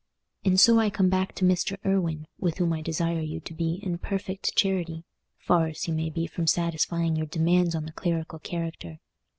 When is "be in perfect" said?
3.53-4.55